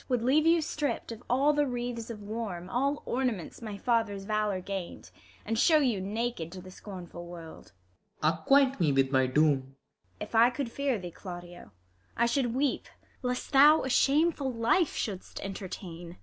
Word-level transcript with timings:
Would 0.09 0.23
leave 0.23 0.47
you 0.47 0.63
stript 0.63 1.11
of 1.11 1.21
all 1.29 1.53
the 1.53 1.67
wreaths 1.67 2.09
of 2.09 2.23
war, 2.23 2.65
All 2.71 3.03
ornaments 3.05 3.61
my 3.61 3.77
father's 3.77 4.23
valour 4.23 4.59
gain'd, 4.59 5.11
And 5.45 5.59
shew 5.59 5.79
you 5.79 6.01
naked 6.01 6.51
to 6.53 6.59
the 6.61 6.71
scornful 6.71 7.27
world. 7.27 7.71
Claud. 8.19 8.33
Acquaint 8.33 8.79
me 8.79 8.91
with 8.91 9.11
my 9.11 9.27
doom. 9.27 9.75
ISAB. 10.19 10.21
If 10.21 10.33
I 10.33 10.49
could 10.49 10.71
fear 10.71 10.97
thee, 10.97 11.11
Claudio, 11.11 11.71
I 12.17 12.25
should 12.25 12.55
weep 12.55 12.87
Lest 13.21 13.51
thou 13.51 13.83
a 13.83 13.89
shameful 13.89 14.51
life 14.51 14.95
shouldst 14.95 15.39
entertain. 15.41 16.17